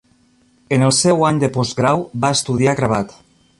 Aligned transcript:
En 0.77 0.85
el 0.85 0.93
seu 0.99 1.27
any 1.29 1.43
de 1.45 1.51
postgrau 1.59 2.03
va 2.25 2.35
estudiar 2.39 2.77
gravat. 2.83 3.17